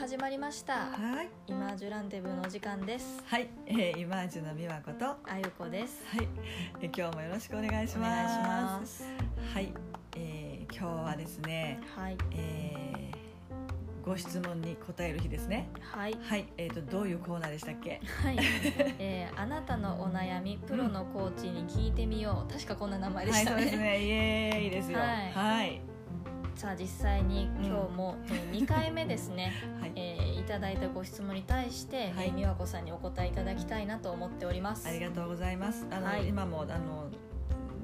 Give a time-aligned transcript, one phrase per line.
[0.00, 0.86] 始まりました。
[0.86, 3.22] はい、イマージュランデブーのお時間です。
[3.26, 6.02] はい、えー、イマージュの美和子と、はあゆこです。
[6.16, 6.26] い、
[6.80, 9.04] えー今日もよろしくお願いしお願いします。
[9.52, 9.74] はい、
[10.16, 12.16] えー、今日はですね、はい。
[12.32, 15.68] えー、ご質問に答える日ですね。
[15.82, 16.16] はい。
[16.22, 18.00] はい、えっ、とどういうコーナーでしたっけ？
[18.22, 18.38] はい、
[18.98, 22.50] えー、あなたのお悩みプロのコーチに聞いてみよう。
[22.52, 24.02] 確かこんな名前ではい、したね,、そうですね。
[24.02, 24.98] イエーイですよ。
[24.98, 25.32] はい。
[25.32, 25.80] はい、
[26.60, 32.26] さあ実際に今日も、えー、2回目ですね、 はい、えーいただいたご質問に対して、はい。
[32.26, 34.86] えー美和子さんにお答えいただきたいなと思っております。
[34.86, 35.86] ありがとうございます。
[35.90, 36.28] あの、はい。
[36.28, 37.08] 今もあの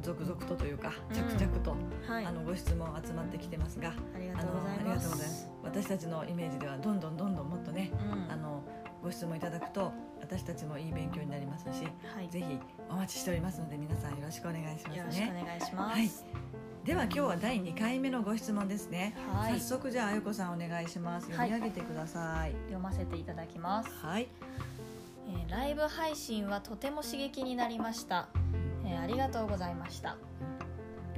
[0.02, 1.16] 続々とというかうん。
[1.16, 1.74] 着々と、
[2.06, 2.26] はい。
[2.26, 5.48] あのご質問集まってきてますが、ありがとうございます。
[5.62, 7.90] 私たちのイメージではどんどんどんどんもっとね。
[8.12, 8.30] うん。
[8.30, 8.62] あの
[9.02, 11.84] ご質問いただくと私たちもいい勉強になりますし、
[12.14, 12.28] はい。
[12.28, 15.44] ぜひお待ちしておりますので皆さんよろしくお願いしますよろしくおね。
[15.46, 16.45] 願いします、はい
[16.86, 19.12] では今日は第2回目のご質問ですね。
[19.34, 21.26] はい早速じゃああゆこさんお願いします。
[21.26, 22.52] 読み上げてください。
[22.66, 24.28] 読ませていただきますはい。
[25.28, 28.28] えーライブ配信はとても刺激になりました、
[28.84, 30.16] えーありがとうございました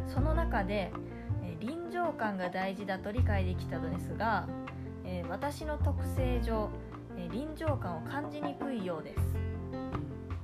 [0.06, 0.90] その中で、
[1.44, 4.48] えー臨場感が大事だと理解できたのですが、
[5.04, 6.70] えー私の特性上、
[7.18, 9.20] えー臨場感を感じにくいようです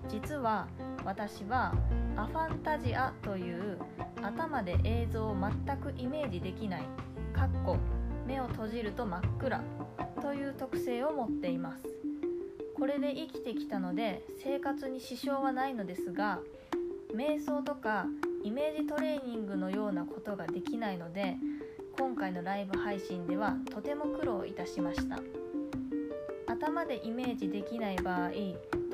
[0.08, 0.68] 実は
[1.02, 1.74] 私は
[2.16, 3.78] アファンタジアという
[4.22, 6.82] 頭で映像を全くイメージできない
[7.32, 7.76] かっこ
[8.26, 9.62] 目を閉じると真っ暗
[10.22, 11.84] という特性を持っています。
[12.76, 16.40] これで生きてきたので生活に支障はないのですが
[17.14, 18.06] 瞑想とか
[18.42, 21.36] イメージトレーニングのようなことができないので
[21.98, 25.20] 今回のライブ配信ではとても苦労いたしました。
[26.46, 28.30] 頭でイメージできない場合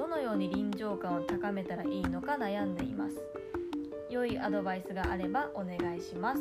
[0.00, 3.22] どのように臨場感を高めたらいいのか悩んでいます。
[4.08, 6.40] 良いアドバイスがあればお願いします。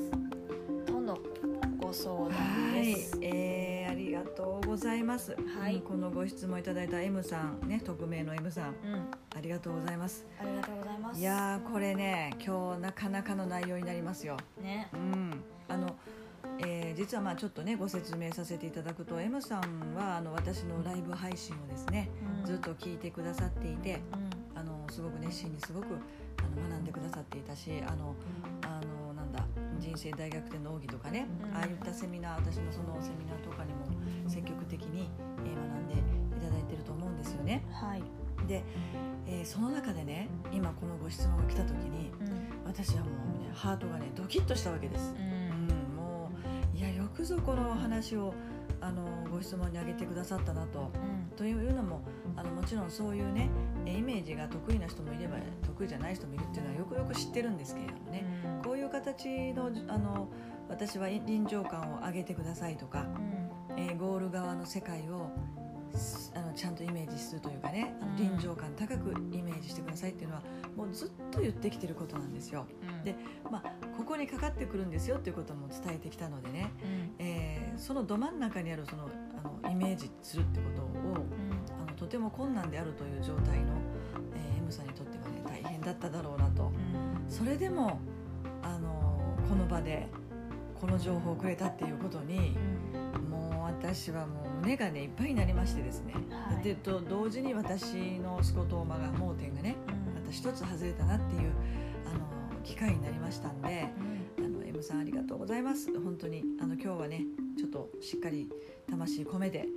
[0.86, 1.18] との
[1.78, 2.86] ご相談はい。
[2.86, 5.36] です、、えー、ありがとうございます。
[5.60, 5.76] はい。
[5.76, 9.12] うんこのご質問いただいた M さんね、匿名の M さん、うん。
[9.36, 10.26] ありがとうございます。
[10.40, 11.20] ありがとうございます。
[11.20, 14.38] いやーこれね、今日なかなかの内容になりますよ。
[14.62, 14.88] ね。
[14.94, 16.19] うん、あの、えー
[17.00, 22.10] 実はまあちょっとねご説明させていただくと M さんはあの私のライブ配信をですね、
[22.42, 22.46] うん。
[22.46, 24.60] ずっと聞いてくださっていてうん。
[24.60, 25.90] あのすごく熱心にすごくあ
[26.62, 28.14] の学んでくださっていたしあの
[28.64, 29.46] あのなんだ
[29.80, 31.56] 人生大逆転の奥義とかね、うん。
[31.56, 35.10] ああいったセミナー私のそのセミナーとかにも積極的に、
[35.46, 35.94] えー学んで
[36.38, 37.64] いただいてると思うんですよね。
[37.72, 38.04] はい、
[38.46, 38.62] で、
[39.26, 42.50] えーその中でね今このご質問が来た時にうん。
[42.66, 43.10] 私はも
[43.40, 45.14] うねハートがねドキッとしたわけです。
[47.20, 48.34] くぞこの話を
[48.80, 50.80] あのご質問に挙げてくださったなと。
[50.80, 50.84] う
[51.34, 51.36] ん。
[51.36, 52.02] というのも
[52.38, 53.50] あのもちろんそういうね
[53.86, 58.26] えイメージが得意な人もいれば得意じゃない人もいるっていうのはよくよく知ってるんですけれどもね、
[58.58, 58.64] うん。
[58.64, 60.30] こういう形のあの
[60.70, 63.06] 私は臨場感を上げてくださいとか、
[63.70, 63.82] うん。
[63.82, 65.30] えーゴール側の世界を
[65.68, 65.69] す
[66.36, 70.42] あのちゃんとイメージするというかね臨場感高くイメージしてくださいっていうのは
[70.76, 72.66] もうずっと言ってきてることなんですよ。
[72.82, 73.04] うん。
[73.04, 73.16] で
[73.50, 77.26] まあ、ここにかかってくるんですよっていうことも伝えてきたのでね、うん。
[77.26, 79.10] えーそのど真ん中にあるその
[79.64, 81.86] あのイメージするってことをうん。
[81.88, 83.74] あのとても困難であるという状態の、
[84.36, 86.72] えー M さんにとってはね大変だっただろうなと。
[87.28, 88.00] それでも
[88.62, 90.08] あのこの場で
[90.80, 92.56] この情報をくれたっていうことに
[93.30, 96.64] もう私はもう胸がねいっぱいになりましてですね、はい。
[96.64, 100.14] でと同時に私のスコトーマが盲点がねうん。
[100.16, 101.52] また一つ外れたなっていう
[102.06, 103.88] あの機会になりましたんで
[104.38, 104.46] うん。
[104.46, 105.98] あの M さんありがとうございます。
[106.00, 107.24] 本当にあの今日はね
[107.58, 108.48] ちょっとしっかり
[108.90, 109.68] 魂込めて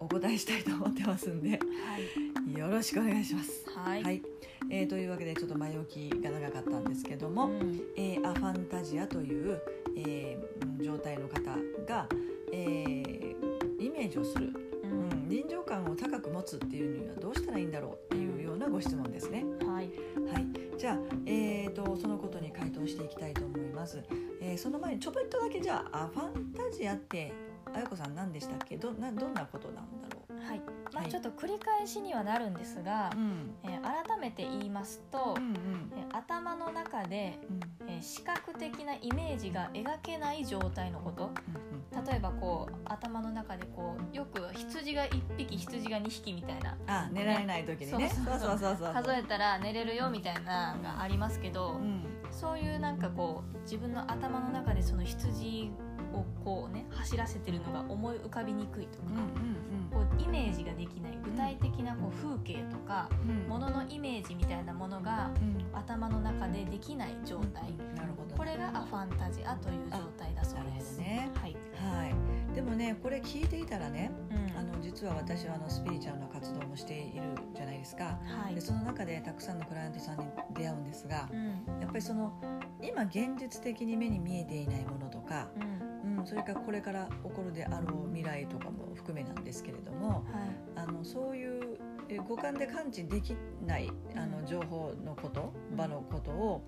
[0.00, 2.58] お答えしたいと思ってますんではい。
[2.58, 3.64] よろしくお願いします。
[3.74, 4.22] はい。
[4.70, 7.80] えーというわけでちょっと前置きが長かったんですけども、うん。
[7.96, 9.60] えーアファンタジアという、
[9.96, 11.38] えーうん状態の方
[11.86, 12.08] が、
[12.52, 13.31] えー
[14.02, 14.46] イメージをする、
[14.82, 15.08] ううん。
[15.26, 19.44] ん、臨場感を高く持つっていうにはどうしたらいいんだろうっていうようなご質問ですね。
[19.64, 19.90] はい。
[20.32, 20.46] はい、
[20.78, 24.02] じゃあ、えー、とそのことに回答していきたいと思います。
[24.40, 27.32] えーその前にちょびっとだけじゃあアファンタジアって
[27.72, 28.76] あやこさん何でしたっけ？
[28.76, 30.58] どなどんなことなんだろはい。
[30.92, 31.08] まあはい。
[31.10, 33.54] ちょっと繰り返しにはなるんですがう、うん。
[33.64, 35.92] えー改めて言いますとうんうん。
[35.96, 41.26] えー頭の中でうんえー視覚的なイメージが描けない状態のこと。
[41.26, 41.72] うん
[42.06, 43.91] 例えばこう頭の中でこ
[44.92, 46.76] 羊が1匹羊が2匹みたいな。
[46.86, 48.08] あ寝られない時にね。
[48.08, 48.38] そうそう。
[48.38, 48.94] そうそうそうそう。
[48.94, 52.04] 数えたら寝れるよみたいなのがありますけど、うん。
[52.30, 55.70] そういうなんかこう自分の頭の中でその羊
[56.12, 63.30] をこうね走らせてるのが思い浮かびにくいとか、うんこうイメージができない具体的なこう風景とかうん。
[63.30, 65.62] うんもののイメージみたいなものがうん。
[65.78, 67.64] 頭の中でできない状態。
[67.94, 68.36] なるほど。
[68.36, 70.98] これがアファンタジアという状態だそうです。
[70.98, 71.30] ね。
[71.34, 72.54] はい、はい。
[72.54, 74.58] でもねこれ聞いていたらねうん。
[74.58, 77.22] あの実は私はあのスピリチュアルな活動もしている
[77.54, 78.18] じゃないですか。
[78.24, 78.54] はい。
[78.54, 81.80] でその中でたくさんのクライアントさんに出会うんですがうん。
[81.80, 82.32] やっぱりその
[82.80, 85.81] 今現実的に目に見えていないものとか、うん
[86.22, 90.22] うん、それからこれから起こるであろう未来とかも含めなんですけれどもはい。
[90.76, 91.78] あのそういう
[92.08, 93.36] え五感で感知でき
[93.66, 95.76] ないあの情報のことうん。
[95.76, 96.62] 場のことを、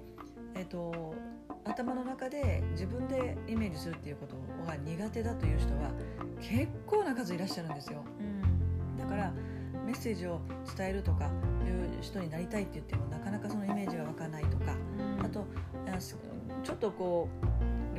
[0.54, 1.14] えっと、
[1.64, 4.36] 頭の中で自分でイメージするっていうこと
[4.66, 5.90] が苦手だという人は
[6.40, 8.04] 結構な数いらっしゃるんですよ。
[8.20, 8.98] うん。
[8.98, 9.32] だから
[9.84, 10.40] メッセージを
[10.76, 11.26] 伝えるとか
[11.66, 14.74] いう人になりたいって言ってもなかなかそのイメージが湧かないとか
[15.18, 15.26] うん。
[15.26, 15.46] あと
[16.64, 17.53] ちょっとこう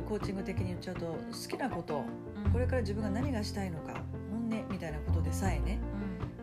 [0.08, 1.16] コーチング的に言っちゃうと好
[1.48, 2.04] きなこと
[2.44, 2.52] うん。
[2.52, 5.78] これから自分が何がしたいのか本音みたいなことでさえね、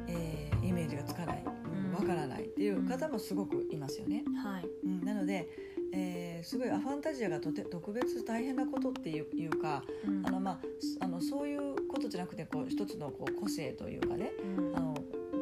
[0.08, 1.94] えーイメージがつかないうん。
[1.94, 4.24] わからないっていう方もすごくいますよね。
[4.26, 4.66] うんはい。
[4.86, 5.48] うん、なので、
[5.94, 10.26] えーすごいアファンタジアがとて特別大変なことっていういうかうん。
[10.26, 14.76] あの、まあ、すあのそういうことじゃなくてこう一つのこう個性というかねうん。
[14.76, 14.94] あの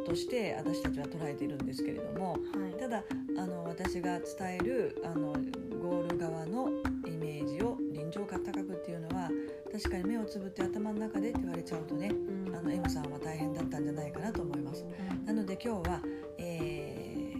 [0.05, 2.37] として私たちは捉えているんですけれどもは
[2.69, 2.79] い。
[2.79, 3.03] ただ
[3.37, 5.33] あの私が伝えるあの
[5.81, 6.69] ゴール側の
[7.07, 7.77] イメージを
[8.21, 9.29] 臨場感高くっていうのは
[9.71, 14.85] 確かに目をつぶって頭の中でって言われちゃうとねうんあの M さんは大変だったんじゃないかなと思います。
[14.85, 16.01] うんなので今日は、
[16.37, 17.31] えー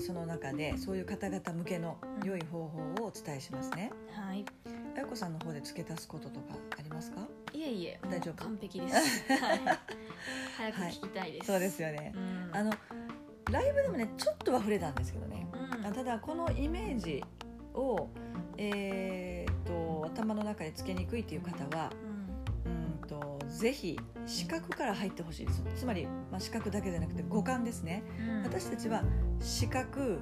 [0.00, 3.90] その中でそういう方々向けの良い方法をお伝えしますね。
[4.12, 4.44] はい
[4.94, 7.26] あやこさんの方で付け足すこととかありますか？
[7.52, 8.44] いえいえ大丈夫？
[8.44, 8.94] 完璧です
[9.32, 9.60] はい
[10.72, 12.12] 早く聞きたいですそうですよね。
[12.14, 12.72] うんあの
[13.50, 15.48] ライブでもねちょっとは触れたんですけどね。
[15.52, 17.24] うんあただこのイメージ
[17.74, 18.08] を、
[18.56, 19.37] えー、と
[20.08, 21.90] 頭の中でつけにくいという方は
[22.64, 25.62] うんとぜひ視覚から入ってほしいです。
[25.76, 28.04] つまり、まあ、視覚だけじゃなくて五感ですね。
[28.18, 28.42] うん。
[28.42, 29.02] 私たちは
[29.40, 30.18] 視覚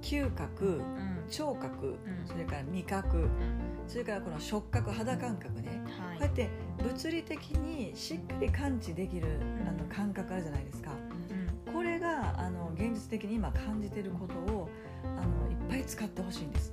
[0.00, 1.14] 嗅覚うん。
[1.28, 2.26] 聴覚うん。
[2.26, 3.28] それから味覚
[3.86, 5.82] それからこの触覚肌感覚ね。
[5.98, 6.18] はい。
[6.18, 6.50] こうやって
[6.82, 9.28] 物理的にしっかり感知できる
[9.60, 9.68] うん。
[9.68, 10.90] あの感覚あるじゃないですか。
[11.66, 11.72] うん。
[11.72, 14.68] これがあの現実的に今感じてることを
[15.04, 16.72] あのいっぱい使ってほしいんです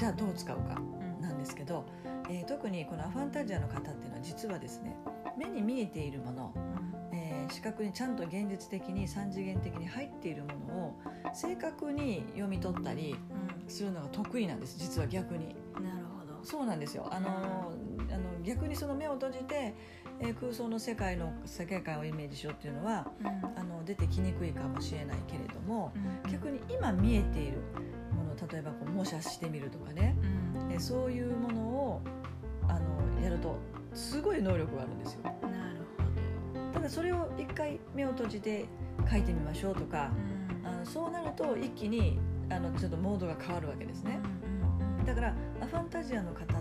[0.00, 1.20] じゃあどう使うかうん。
[1.20, 1.84] なんですけど、
[2.30, 4.96] えー特にこのアファンタジアの方っていうのは実はですね
[5.38, 6.54] 目に見えているもの、
[7.12, 13.14] えー視覚にちゃんと現実的に三次元的に入っているものを正確に読み取ったり
[13.66, 15.46] うするのが得意なんです実は逆に。
[15.78, 16.44] んなるほど。
[16.44, 17.06] そうなんですよ。
[17.10, 19.74] あのあの逆にその目を閉じて、
[20.20, 23.28] えー空想の世界の世界観をイメージしようっていうのはうん。
[23.28, 25.92] あの出てきにくいかもしれないけれども
[26.24, 26.32] うん。
[26.32, 27.58] 逆に今見えている
[28.50, 30.16] 例えばこう模写してみるとかね。
[30.54, 30.72] うん。
[30.72, 32.00] えそういうものを
[32.68, 33.58] あのやると
[33.94, 35.22] すごい能力があるんですよ。
[35.24, 35.36] なる
[36.72, 38.66] ほただそれを一回目を閉じて
[39.10, 40.10] 書いてみましょうとか
[40.62, 44.20] どあのそうなると一気にあのちょっとモードが変わるわけですね。
[45.04, 46.54] だからアファンタジアの方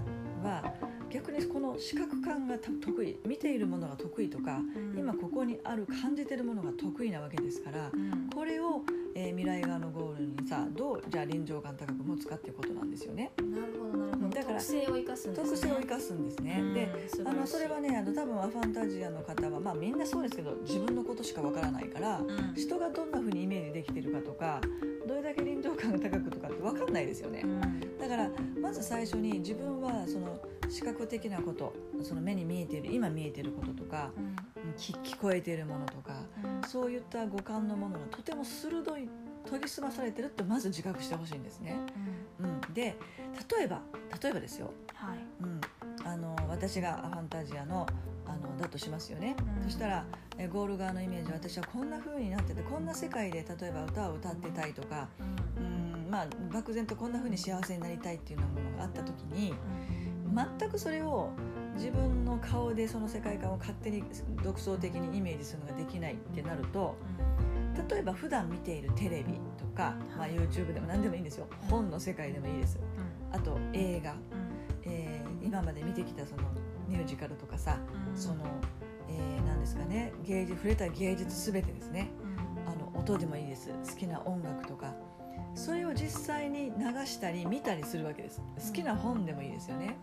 [0.43, 0.73] は
[1.09, 4.59] 逆にこの視覚感がた得意見ているものが得意とか
[4.95, 8.29] 今ここにある感じてるものが得意なわけですからうん。
[8.29, 8.83] これを、
[9.19, 13.31] えー未来側のゴールにさどうじゃあ臨場感高く持つかっていうことなんですよね。
[13.38, 14.30] なるほどなるほど。
[14.30, 15.50] だから特性を生かすんですね。
[15.50, 16.89] 特性を生かすんですね、うんで
[17.25, 22.54] あのそれはねあの多分アファンタジアの方はまあみんなそうですけど自分のことしかわからないからうん。
[22.56, 24.62] 人がどんな風にイメージできてるかとか
[25.06, 27.42] どれだけ臨場感が高くとかって分かんないですよね。
[27.44, 27.98] うん。
[27.98, 28.30] だから
[28.62, 30.39] まず最初に自分はその
[30.70, 34.36] 視覚的なことその目に見えている今見えていることとかうん。
[34.77, 36.70] 聞聞こえているものとかうん。
[36.70, 39.10] そういった五感のものがとても鋭い
[39.50, 41.77] 研ぎ澄まされてるってまず自覚してほしいんですね。
[42.39, 42.96] うん、で
[43.58, 43.82] 例えば
[44.22, 45.18] 例えばですよ、はい。
[45.41, 45.62] うん、
[46.06, 47.88] あの私がアファンタジアの
[48.25, 49.63] あのだとしますよね、うん。
[49.63, 50.06] そしたら
[50.38, 55.10] えゴール側のイメージ私はこんな風になっててこんな世界で例えば歌を歌ってたいとか、
[55.58, 55.79] うん。
[56.10, 59.53] まあ、漠然とこんな風に幸せになりたいっていうようなものがあった時に
[60.60, 61.29] 全くそれを
[61.75, 64.03] 自分の顔でその世界観を勝手に
[64.44, 66.96] 独創的にイメージするのができないってなると
[67.88, 71.48] 例えば普段見ているテレビとか、まあ、はい YouTube でも何でもいいんですよ。
[71.69, 72.79] 本の世界でもいいです
[73.31, 74.15] あと映画、
[74.83, 76.43] えー今まで見てきたその
[76.88, 77.79] ミュージカルとかさ
[78.13, 78.43] その、
[79.07, 82.09] えー何ですかね芸術触れた芸術全てですね。
[82.67, 83.69] あの音でもいいです。
[83.69, 84.93] 好きな音楽とか。
[85.55, 88.41] それを実際に流したり見たりするわけです。
[88.67, 89.95] 好きな本でもいいですよね。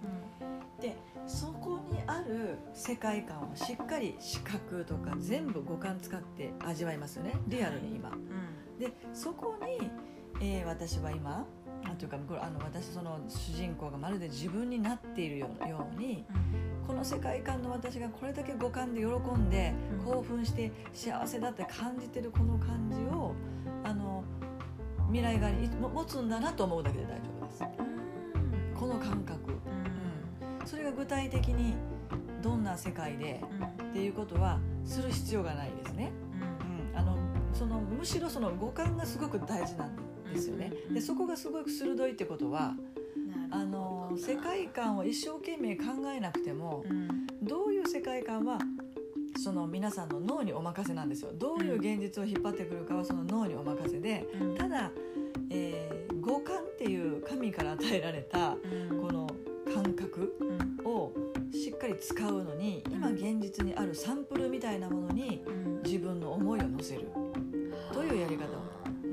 [0.80, 7.34] でそこにある世界観をしっかり視覚とか全部五感使って味わいますよね。
[7.48, 8.10] リアルに今。
[8.78, 9.90] でそこに、
[10.40, 11.46] えー私は今
[11.84, 15.48] あというかこれあの私その主人公がまるで自分になっているよ
[15.96, 16.24] うに
[16.86, 20.04] この世界観の私がこれだけ五感で喜んでうん。
[20.04, 23.34] 興奮して幸せだって感じてるこの感じを
[23.84, 24.22] あの
[25.08, 27.62] 未来側にも持つんだなと思うだけで大丈夫です。
[27.62, 28.78] うん。
[28.78, 29.52] この感覚。
[29.52, 29.75] うん
[30.66, 31.74] それが具体的に
[32.42, 33.86] どんな世界でうん。
[33.86, 36.12] っていうことはする必要がないですね、
[36.92, 37.16] うん、あの
[37.54, 39.96] そのむしろその五感がすごく大事なん
[40.30, 40.70] ですよね。
[40.88, 42.74] うんでそこがすごく鋭いってことは
[43.50, 47.26] あの世界観を一生懸命考えなくてもうん。
[47.42, 48.58] どういう世界観は
[49.42, 51.30] その皆さんの脳にお任せなんですよ。
[51.32, 54.54] どういう現実を引っ張ってくるかはその脳にお任せでうん。
[54.56, 54.90] ただ、
[55.50, 55.96] えー
[56.26, 58.56] 五感っていう神から与えられた
[58.90, 58.95] うん
[60.16, 60.86] この感覚うん。
[60.86, 61.12] を
[61.52, 65.82] しっかり使うのに今現実にあるサンプルみたいなものにうん。
[65.82, 67.08] 自分の思いを乗せる。
[67.92, 68.44] というやり方。
[68.44, 68.48] を、
[69.04, 69.10] うん。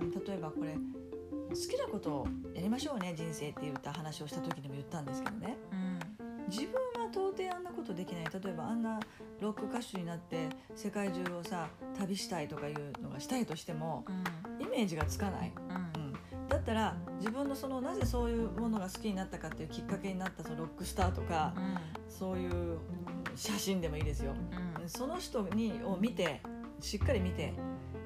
[0.00, 5.58] うん、例えばこれ好きなことをやりましょうね人生って言った話をした時にも言ったんですけどね。
[5.72, 6.46] うん。
[6.48, 8.24] 自分は到底あんなことできない。
[8.24, 9.00] 例えばあんな
[9.40, 14.62] ロック歌手になって世界中をさ旅したいとかいうのがしたいとしてもうん。
[14.62, 15.91] イメージがつかない、うんうん、
[16.52, 21.54] だったら自分のそのなぜそういうものが好きになったかっていうきっかけになったそのロックスターとか
[22.08, 22.78] そういう
[23.34, 24.34] 写真でもいいですよ。
[24.80, 24.88] うん。
[24.88, 26.42] その人にを見て
[26.80, 27.54] しっかり見て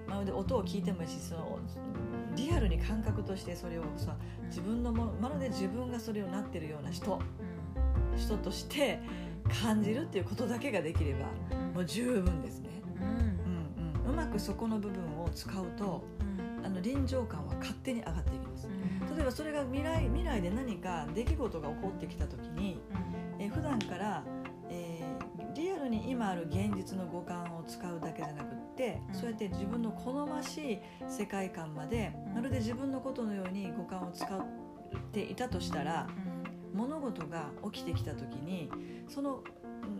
[0.07, 1.59] まるで音を聞いてもいいしその
[2.37, 7.19] リアルに感覚としてそれをさ自分のものまるで自分がそれをなってるような人。
[8.17, 9.01] 人として
[9.63, 11.75] 感じるっていうことだけができればうん。
[11.75, 13.05] もう十分ですね、うん。
[13.05, 16.05] うんうん、うまくそこの部分を使うと
[16.67, 18.69] あの臨場感は勝手に上がっていきます。
[19.17, 22.81] 例えばそれが未来未来で何か出来事が起こってきた時に
[23.39, 24.25] えー普段から、
[24.69, 25.07] えー
[25.55, 29.15] リアルに今ある現実の五感を使うだけじゃなくって、うん。
[29.15, 32.35] そうやって自分の好ましい世界観まで、うん。
[32.35, 34.47] まるで自分のことのように五感を使っ
[35.13, 36.09] ていたとしたら
[36.75, 38.69] 物事が起きてきた時に
[39.09, 39.43] その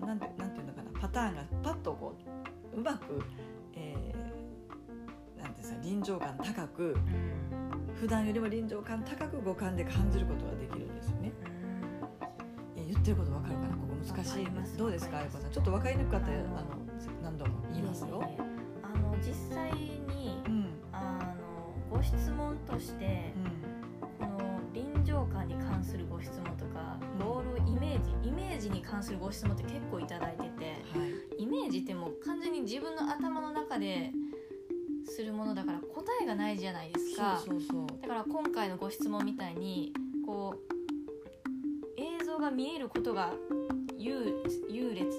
[0.01, 2.15] うんなんてなんていうのかなパターンがパッとこ
[2.75, 3.23] ううまく、
[5.57, 6.97] ていうんですか臨場感高く
[8.01, 11.33] 普段よりも臨場感高く五感で感じることができるんですよね。
[12.77, 13.69] え言ってることわかるかな？
[13.69, 14.47] ここ難しい
[14.77, 15.51] どうですかあやこさん？
[15.51, 16.67] ちょっと分かりにくかったらあの
[17.23, 18.23] 何度も言いますよ。
[18.83, 20.69] あの実際にうん。
[20.93, 21.35] あ
[21.91, 23.33] のご質問として
[24.21, 27.27] この臨場感に関するご質問とかうん。
[27.27, 30.85] ゴールイメージイメージに関するご質問って結構いただいてて
[31.39, 34.13] イメージってもう完全に自分の頭の中で
[35.17, 37.43] するものだから答えがないじゃないですか。
[38.03, 39.91] だから今回のご質問みたいに
[40.27, 43.33] こう映像が見えることが
[43.97, 45.17] 優優劣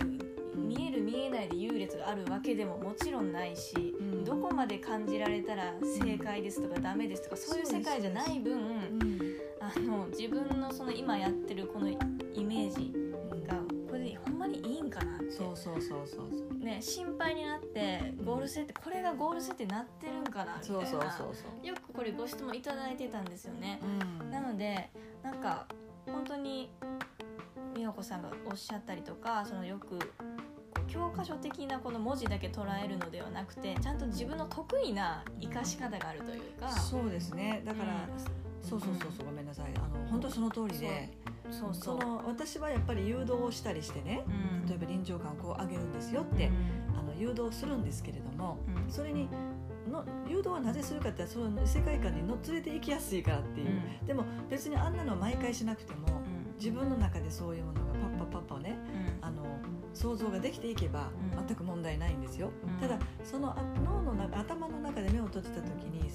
[0.55, 4.23] 見える見えないで優劣があるわけでももちろんないし、うん。
[4.23, 9.35] どこまで感じられたら正解ですとかダメですとかそういう世界じゃない分うん。
[9.59, 11.95] あの自分のその今やってるこのイ
[12.43, 12.93] メージ
[13.47, 13.55] が
[13.89, 15.31] これでほんまにいいんかなって。
[15.31, 20.85] そうそうそうそうそうね、心配になってゴール設定これがゴール設定になってるんかなみたいな。
[20.85, 21.65] そうそうそうそう。
[21.65, 23.79] よくこれご質問いただいてたんですよね。
[24.21, 24.29] うん。
[24.29, 24.89] なので
[25.23, 25.65] なんか
[26.05, 26.69] 本当に
[27.73, 29.97] 美代子さんがおっしゃったりとかそのよく
[30.87, 36.69] 教科書的なこの文字だけ捉えるのではなくてちゃんと自分の得意な生かし方があるというか。
[36.69, 37.61] そうですね。
[37.65, 38.67] だから、うん。
[38.67, 39.65] そうそうそうそうごめんなさい。
[39.75, 41.09] あの本当その通りで
[41.51, 44.67] そうその私はやっぱり誘導をしたりしてねうん。
[44.67, 46.51] 例えば臨場感をこう上げるんですよって、
[46.97, 48.83] あの誘導するんですけれどもうん。
[48.83, 49.29] うんそれに
[49.89, 56.55] の誘導はなぜするかってその世界観にの連れて行きやすいからっていう、でも別にあんなの毎回しなくてもうん。
[56.59, 58.77] 自分の中でそういうものがパッパッパッパね
[59.21, 59.25] うん。
[59.25, 59.45] あの
[59.93, 61.47] 想像ができていけばうん。
[61.47, 62.81] 全く問題ないんですよ、うん。
[62.81, 66.09] ただそのあ脳の中頭の中で目を閉じた時に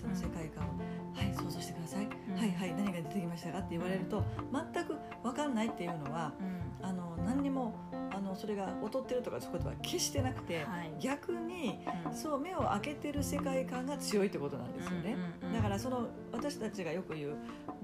[3.62, 6.62] って言われると全く分かんないっていうのはうん。
[6.84, 7.74] あの何にも
[8.12, 10.92] あのそれが劣ってるとかそういうことは決してなくて、はい。
[11.00, 12.14] 逆にうん。
[12.14, 15.16] そう目を開けてる世界観が強いってことなんですよね、
[15.54, 17.36] だからその私たちがよく言う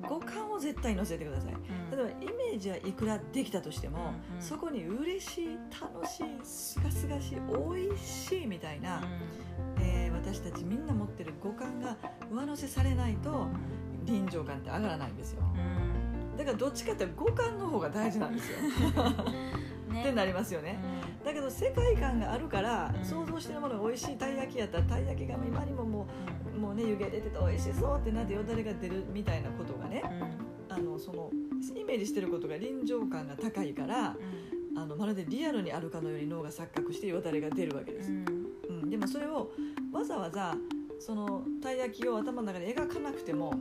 [0.08, 1.54] 五感を絶対乗せてください。
[1.54, 1.60] うん。
[1.96, 9.02] 例えばイメージはいくらできたとしても、そこに嬉しい楽しいすがすがしい美味しいみたいな、
[9.80, 11.96] えー私たちみんな持ってる五感が
[12.30, 13.46] 上乗せされないと
[14.12, 15.42] 臨場感って上がらないんですよ。
[16.36, 18.58] だからどっちかって五感の方が大事なんですよ、
[19.88, 20.02] う んね。
[20.02, 20.78] ってなりますよね、
[21.24, 23.04] だけど世界観があるから、うん。
[23.04, 26.06] 想像してるものが美味しいたい焼きやったらたい焼きが今にもも
[26.56, 30.02] うもうね湯気出てて美味しそうってなってよだれが出るみたいなことがね
[30.68, 30.74] うん。
[30.74, 31.30] あのその
[31.74, 34.16] イメージしてることが臨場感が高いから
[34.76, 38.24] あのまるでリアルにあるかのように脳が錯覚してよだれが出るわけです、うん。
[38.68, 39.50] うん、でもそれを
[39.92, 40.54] わざわざ
[41.00, 43.52] そのたい焼きを頭の中で描かなくても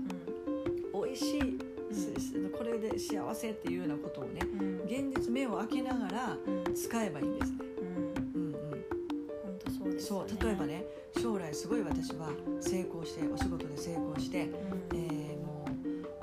[1.18, 1.58] しい、
[1.94, 4.82] すこれで幸せっていうようなことをねうん。
[4.86, 6.76] 現実目を開けながらうん。
[6.76, 7.58] 使えばいいんですね。
[7.82, 8.42] うん。
[8.42, 8.86] うんうん。
[9.44, 10.84] 本当そうですそう例えばね
[11.22, 12.30] 将来すごい私は
[12.62, 14.54] 成功してお仕事で成功して、うん。
[14.94, 15.70] えーもう、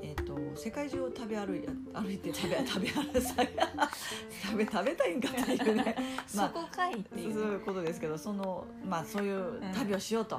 [0.03, 5.97] えー、と世界中を食べ歩い歩いて食べ 食べ食べ食べたいんかっていうね。
[6.37, 7.21] まあそこかいってそう。
[7.21, 10.39] いういうことですけどその、まあ、そういう旅をしようと、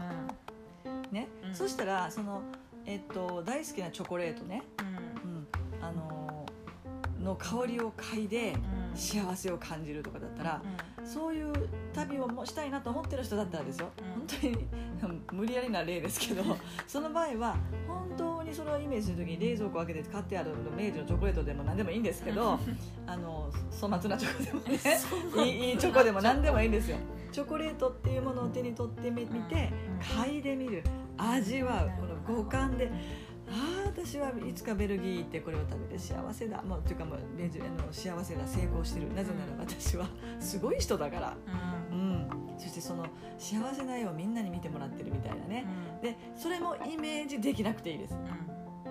[1.12, 1.28] ね。
[1.44, 1.54] うん。
[1.56, 2.42] そしたらその、
[2.86, 5.32] えっと大好きなチョコレートね、うん。
[5.32, 5.48] うん。
[5.82, 6.26] あのー
[7.26, 8.98] の香りを嗅いでうん。
[8.98, 10.62] 幸せを感じるとかだったら、
[11.04, 11.52] うそういう
[11.94, 14.12] 旅をもしたいなと思ってる人だったらですよ、うん。
[14.14, 14.68] 本
[15.02, 16.44] 当に無理やりな例ですけど
[16.88, 22.58] その場合は本当にそれをイメージする時に冷蔵庫を開けて買ってある明治のチョコレートでも何でもいいんですけど
[23.06, 26.98] あの粗末なチョコでもねいいチョコでも何でもいいんですよ。
[27.34, 30.84] チョコレートっていうものを手に取ってみみて嗅いでみる
[31.18, 32.92] 味わうこの五感で
[33.48, 36.62] ああ私はいつかベルギー行ってこれを食べて幸せだ。
[36.64, 39.14] もうというかもうベジあの幸せだ成功してる。
[39.14, 40.08] なぜなら私は
[40.40, 41.38] すごい人だから、
[41.92, 42.00] ううん。
[42.24, 43.06] ん、そしてその
[43.38, 45.66] 幸せな絵をみんなに見てもらってるみたいなね。
[46.02, 48.18] でそれもイメージできなくていいです。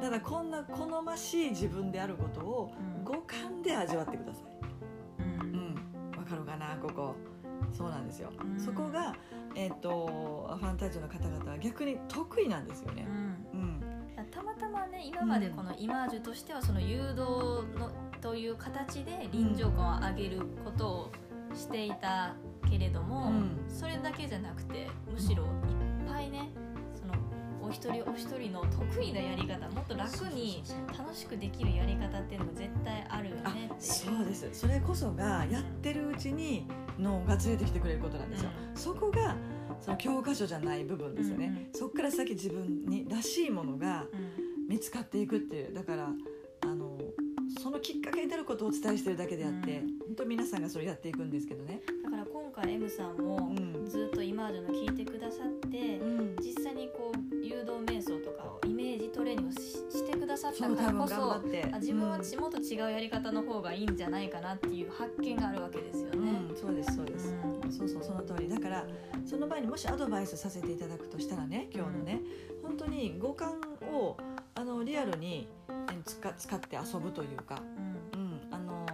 [0.00, 3.04] ただこんな好ましい自分であることをうん。
[3.04, 5.22] 五感で味わってください。
[5.42, 5.74] うん。
[6.12, 7.16] うん、わかるかなここ
[7.72, 8.60] そうなんですよ、うん。
[8.60, 9.14] そこが、
[9.54, 13.06] えっとファンタジーの方々は逆に得意なんですよね。
[13.52, 13.60] うん。
[13.60, 13.80] うん。
[14.30, 17.90] たまたまね今までこのイマージュとしてはその誘導の
[18.20, 21.12] という形で臨場感を上げることを
[21.54, 22.34] していた
[22.68, 23.64] けれども、うん。
[23.68, 25.50] それだけじゃなくてむしろいっ
[26.08, 26.50] ぱいね
[26.94, 27.14] その
[27.62, 30.62] お一人お一人の得意なやり方もっと楽に
[30.96, 34.48] 楽しくできるやり方っていうのが絶対あるよねあってそうです。
[34.52, 36.66] それこそがやってるうちに
[36.98, 39.36] 脳が連れてきてくれることなんですよ、うそこが
[39.80, 41.56] その教科書じゃない部分ですよね、うん。
[41.56, 44.44] うんそこから先自分にらしいものがうん。
[44.66, 45.74] 見つかっていくっていう。
[45.74, 46.08] だから
[46.62, 46.98] あの
[47.62, 49.98] そのきっかけになることをお伝えしてるだけであって、うん。
[49.98, 53.74] 本当皆さんがそれやっていくんですけどね、だから今回 M さんもうん。
[53.86, 61.42] ずっとイマージュの聞いてくださって、うん、実際にこう誘導瞑想とかをイメージトレーニングししてくださったからこそ
[61.78, 66.16] 自分はもっと違うやり方の方がいいんじゃないかなっていう発見があるわけですよね。
[66.16, 67.72] うん、そうですそうです、うん。
[67.72, 68.48] そうそうその通り。
[68.48, 68.86] だから
[69.26, 72.20] その前にもしアドバイスさせていただくとしたらね今日のね、
[72.62, 73.52] 本当に五感
[73.92, 74.16] を
[74.54, 77.60] あのリアルにえ使使って遊ぶというか、
[78.14, 78.20] うん。
[78.20, 78.86] うんあの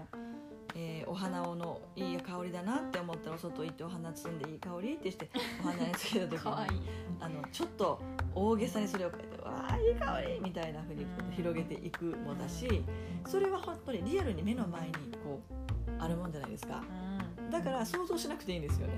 [0.74, 5.28] えーお花をのいい香りだなって思ったらお外行ってお花摘んでいい香りってして
[5.60, 6.80] お花につけた時に。
[7.22, 8.00] あのちょっと
[8.34, 12.82] 大げさにそれを書いて「わあいい香り!」みたいなふうに広げていくもだし
[13.26, 16.82] それは本当にリアルに目の前にこうあるもんじゃないですか。
[17.04, 17.09] うん
[17.50, 18.94] だから想像しなくていいんですよね。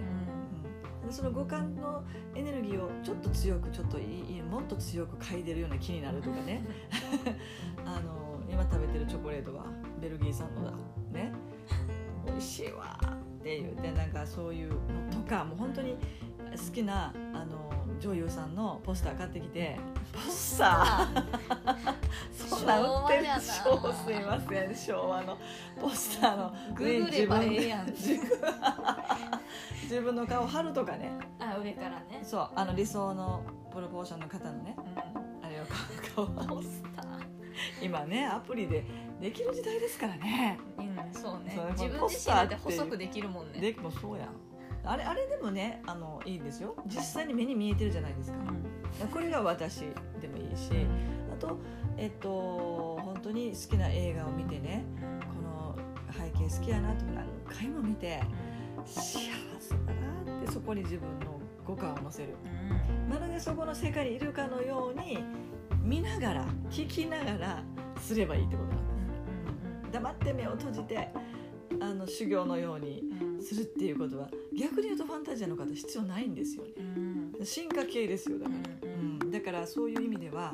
[1.07, 1.13] うん。
[1.13, 4.03] その五感のエネルギーをちょっと強くちょっとい
[4.39, 6.65] いもっと強く嗅いでるような気になるとかね。
[7.85, 9.65] あの今食べてるチョコレートは
[10.01, 10.73] ベルギー産のだ
[11.13, 11.33] ね。
[12.27, 13.77] 美味しいわっていう。
[13.81, 14.79] でなんかそういうの
[15.11, 15.97] とかもう本当に
[16.51, 17.13] 好きな
[18.03, 19.79] 女優さんのポスター買ってきて
[20.13, 20.69] ポスター？
[20.69, 21.97] あ
[22.37, 23.27] そんなん売ってる？
[23.33, 25.39] 昭すいません昭和の
[25.81, 27.87] ポスターのググればええやん。
[29.85, 31.13] 自分の顔貼るとかね。
[31.39, 32.21] あ上からね。
[32.25, 34.75] そうあの理想のプロポーションの方のね。
[34.77, 34.85] うん。
[35.45, 35.65] あれを
[36.15, 36.57] 顔顔。
[36.57, 37.07] ポスター。
[37.81, 38.85] 今ねアプリで
[39.21, 40.59] できる時代ですからね。
[40.77, 41.57] うんそうね。
[41.73, 43.61] 自分ポ自身だって細くできるもんね。
[43.61, 44.29] でもそうやん
[44.85, 46.75] あれあれでもねあのいいですよ。
[46.87, 48.39] 実際に目に見えてるじゃないですか。
[49.03, 49.09] うん。
[49.09, 49.81] これが私
[50.21, 50.71] でもいいし
[51.33, 51.59] あと
[51.97, 54.85] えっと本当に好きな映画を見てね
[55.21, 55.77] この
[56.13, 58.23] 背景好きやなと何回も見て
[58.85, 59.21] 幸
[59.61, 59.77] せだ
[60.27, 62.35] なってそこに自分の五感を乗せる。
[62.45, 63.09] うん。
[63.09, 65.19] まるでそこの世界にいるかのように
[65.81, 67.63] 見ながら聞きながら
[68.01, 68.83] すればいいってことなんで
[69.87, 69.93] す。
[69.93, 71.09] 黙って目を閉じて
[71.81, 73.12] あの修行のように
[73.43, 76.71] するっていうことは逆に言うとファンタジアの方必要ないんですよね。
[76.79, 77.45] うん。
[77.45, 78.53] 進化系ですよだか
[78.83, 79.31] ら、ううんん。
[79.31, 80.53] だからそういう意味では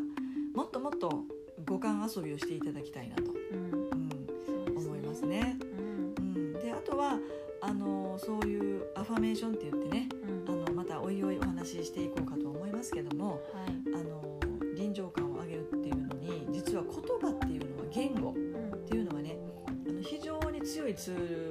[0.54, 1.24] もっともっと
[1.66, 4.76] 五感遊びをしていただきたいなと、うん。
[4.76, 5.58] 思いますね。
[5.60, 6.14] うん。
[6.16, 7.18] うん、であとは
[7.60, 10.08] あのそういうアファメーションって言ってね
[10.46, 10.64] うん。
[10.66, 13.94] あのまたおいおいお話ししていこうかと思いますけどもはい。
[13.94, 14.38] あの
[14.76, 21.47] 臨場感を上げるっていうのに実は言葉っていうのは言語うんっていうのはねあの非常に強いツール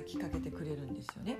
[0.00, 1.36] 働きかけてくれるんですよね。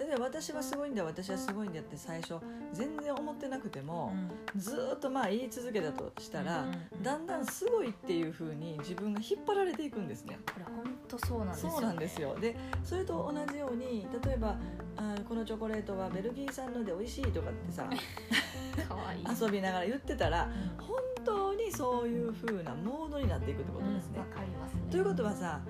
[0.00, 2.36] 例えば私はすごいんだ私はすごいんだって最初
[2.72, 4.12] 全然思ってなくても、
[4.56, 6.66] ずーっとまあ言い続けたとしたら、
[7.02, 10.38] だんだんすごいっていう風に自分が引っ張られていくんですね。
[10.52, 12.36] これ本当そうなんですよそうなんですよ。
[12.40, 14.56] でそれと同じように例えば
[14.96, 19.44] あこのチョコレートはベルギー産ので美味しいとかってさ いい。
[19.44, 20.48] 遊びながら言ってたら
[20.78, 24.18] 本当にそういうふうなモードになっていくってことですね。
[24.18, 24.80] わかりますね。
[24.90, 25.60] ということはさ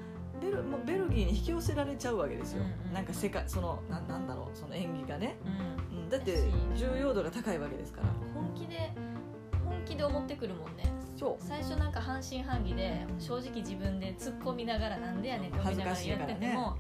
[0.44, 2.94] ベルもうベルギーに引き寄せられちゃうわけですよ、うんうん。
[2.94, 5.36] なんか世界そのななんだろうその演技がね、
[5.92, 5.98] うん。
[5.98, 6.38] うん、だって
[6.76, 8.08] 重要度が高いわけですから。
[8.34, 8.92] 本気で
[9.64, 10.92] 本気で思ってくるもんね。
[11.16, 11.44] そう。
[11.44, 16.76] 最初なんか半信半疑で正直自分で突っ込みながらなんでやねんって思いながらやってても、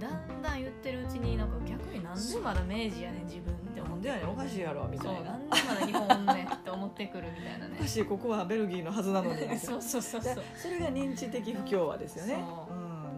[0.00, 3.90] だんだん言ってるうちになんか逆になんでまだ明治やねん自分って思って。
[3.90, 7.76] なんでやねんおかしいやろみたそういななんでまだ日本おんねんって思ってくるみたいなね。
[7.78, 9.38] おかしいここはベルギーのはずなのに。
[9.58, 10.34] そうそうそうそう。
[10.34, 12.44] でそれが認知的不協和ですよね、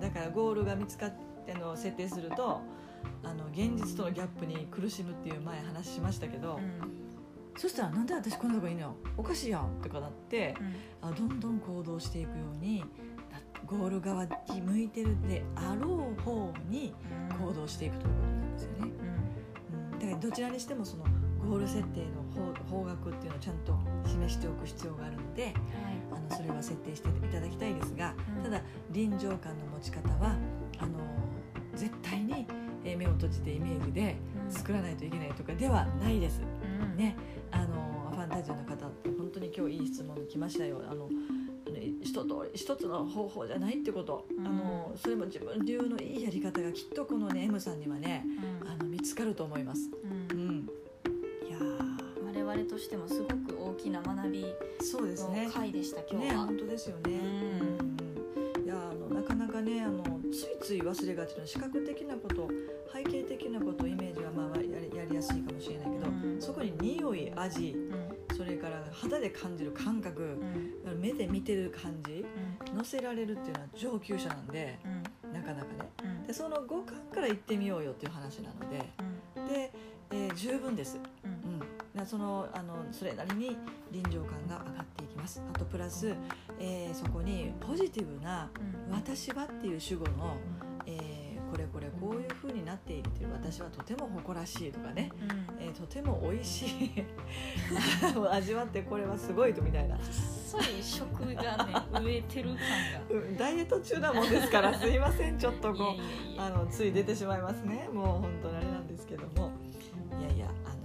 [0.06, 1.12] だからゴールが見つかっ
[1.44, 2.60] ての設定すると
[3.24, 6.60] あの現実とのギャップに苦しむっていう前話しましたけど、うん。
[7.58, 8.94] そしたらなんで私こんなとこいいの？
[9.16, 10.54] おかしいやんとかなって
[11.02, 12.80] あどんどん行動していくように
[13.32, 16.94] なゴール側に向いてるであろう方に
[17.32, 17.46] うん。
[17.46, 19.92] 行動していくということなんですよね、うん。
[19.92, 21.04] うん、だからどちらにしてもその
[21.46, 25.54] ゴール設定の方方角っていうのをちゃんと示しておく必要があるのではい。
[26.12, 27.94] あのそれは設定していただきたいです。
[27.96, 28.42] が、うん。
[28.42, 30.34] ただ臨場感の持ち方は
[30.78, 30.98] あの
[31.74, 32.46] 絶対に
[32.84, 34.52] えー目を閉じてイメージでうん。
[34.52, 36.40] 作らないといけないとかではないです。
[36.82, 36.96] うん。
[36.96, 37.16] ね、
[37.50, 40.82] あのファンタジーの方って本当に今日いい質問来ましたよ。
[40.90, 44.46] あのね一通り一つの方法じゃないってこと、うん。
[44.46, 48.24] あのそれも自分流のいいやり方がきっとこのね M さんにはね
[48.62, 48.68] うん。
[48.68, 49.90] あの見つかると思います。
[52.76, 54.44] としてもすごく大きな学び
[54.82, 55.46] そうですね。
[55.46, 55.50] の。
[55.50, 57.14] 回でした、今ね日は、本当ですよね。
[57.14, 57.78] うん。
[57.78, 62.48] うんいやあのなかなかねあのついつい忘れがちな視覚的なこと
[62.92, 66.36] 背景的なことイメージはまあやりやりやすいかもしれないけど、うん。
[66.42, 68.36] そこに匂い味うん。
[68.36, 70.38] それから肌で感じる感覚
[70.84, 71.00] うん。
[71.00, 72.26] 目で見てる感じ
[72.70, 72.76] うん。
[72.76, 74.78] 乗せられるっていうのは上級者なんで
[75.24, 75.32] うん。
[75.32, 75.88] なかなかね。
[76.04, 76.26] うん。
[76.26, 78.84] でその五感から行ってみようよっていう話なので。
[79.36, 79.46] うん。
[79.48, 79.72] で、
[80.10, 80.98] えー十分です。
[82.04, 83.56] そのあのそれなりに
[83.90, 85.40] 臨場感が上がっていきます。
[85.54, 86.14] あとプラス、
[86.58, 88.50] えーそこにポジティブな
[88.88, 88.92] 「うん。
[88.92, 90.36] 私は」っていう主語の、
[90.86, 95.24] えーこれこれこういう風になっているっていう私はとても誇らしいとかね、う
[95.60, 95.62] ん。
[95.64, 97.04] えーとても美味しい
[98.30, 102.50] 味わってこれはすごいとみたいな、細い食がね植えてる
[103.10, 105.94] うん、ダイエット中なもんですからすいませんちょっと感がこ
[106.34, 106.46] うや。
[106.46, 107.88] あのつい出てしまいますね。
[107.92, 109.50] もう本当にあれなんですけども。
[110.20, 110.75] いやいやあの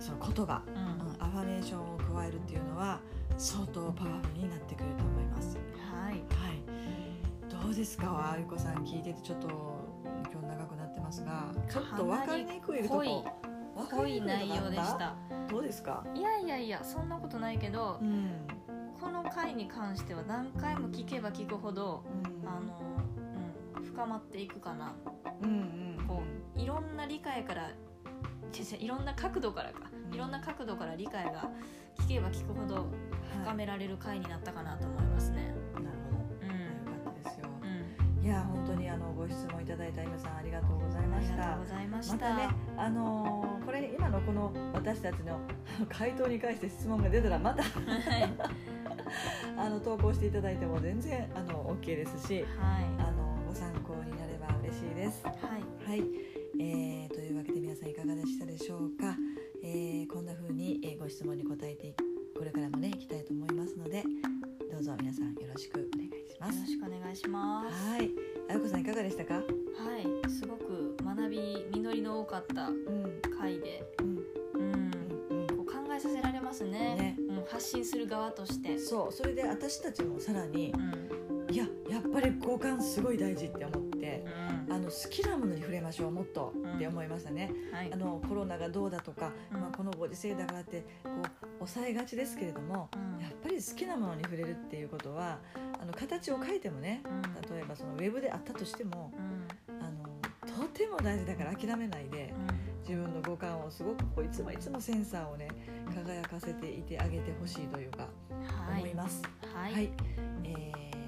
[0.00, 0.76] その言葉うんう
[1.18, 2.98] んアファメーションを加えるっていうのは
[3.36, 5.56] 相当パワフルになってくると思います。
[5.92, 6.22] はいはい。
[7.62, 9.48] どうですか、あゆこさん聞いててちょっと
[10.32, 13.24] 今日長くなってますが、ちょっと分かりにくいとこ。
[13.90, 15.14] 濃い内容でした？
[15.48, 16.04] どうですか？
[16.14, 18.30] いやいやいやそんなことないけどうん。
[19.00, 22.04] この回に関しては何回も聞けば聞くほど
[22.42, 22.78] うんあの、
[23.78, 24.94] うん、深まっていくかな
[25.42, 25.50] うん
[25.98, 26.06] うん。
[26.06, 26.22] こ
[26.56, 27.70] ういろんな理解から
[28.78, 31.48] いろんな角度からかうんいろんな角度から理解が
[31.98, 32.86] 聞けば聞くほど
[33.44, 35.54] 深められる回になったかなと思いますね。
[35.74, 35.86] なる
[36.42, 36.50] うんほど。
[36.98, 37.48] よかったですよ。
[37.62, 37.70] うん
[38.24, 41.64] いや本当にあのご質問いただいたイムさんありがとうございましたありがとう。
[41.64, 42.14] ございました。
[42.16, 45.38] またね、あのーこれ今のこの私たちの
[45.88, 47.72] 回答に関して質問が出たらまたはい
[49.56, 55.24] あの投稿していただいても全然あの OK ですし、はいあのご参考になれば嬉しいです。
[55.24, 56.00] はいはい、
[56.60, 59.16] えーというわけで皆さんいかがでしたでしょうか？
[59.72, 61.94] えーこんな風に、えーご質問に答えてい
[62.36, 64.02] これからもねいきたいと思いますので、
[64.72, 66.66] どうぞ皆さんよろしくお願いしますよろ。
[66.66, 67.88] しくお願いします。
[67.88, 68.10] はい、
[68.48, 69.34] あやこさんいかがでしたか？
[69.34, 74.18] はい、すごく学び実りの多かったうん回で、うん
[74.54, 74.90] うん、
[75.30, 76.70] うんこう考えさせられますね。
[76.96, 78.80] ねうん、発信する側としてうん。。
[78.80, 84.24] そうそれで私たちもさらにうん、いややっぱり五感すごい大事って思って。
[84.66, 85.36] うん、あの好きな
[85.90, 87.96] ものに触れましょうもっとって思いましたね、はいあ。
[87.96, 95.38] のコロナがどうだとか、うんまあ、このご時世だからってこう抑えがちですけれどもうんやっぱり好きなものに触れるっていうことは
[95.80, 102.32] あの形を変えてもねうん例えばそのウェブであったとしてもうんあのとても大事だから諦めないで
[102.88, 105.48] 自分の五感をすごくこういつもいつもセンサーをね
[105.94, 108.82] 輝かせていてあげてほしいというかうん、はい。
[108.82, 109.22] 思います。
[109.54, 109.72] はい。
[109.72, 109.90] はい、
[110.44, 110.99] えー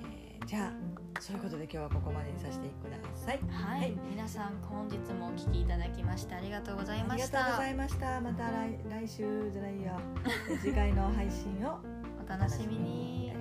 [0.46, 3.40] じゃあそういうことで今日はここまでにさせてください。
[3.48, 7.68] はい、はい皆さん本日もお聞きいただきましてありがとうございあましたりがとうござ。
[7.68, 8.20] いました。
[8.20, 9.92] また来来週じゃないよ。
[10.60, 11.78] 次回の配信を
[12.24, 13.31] お楽しみに。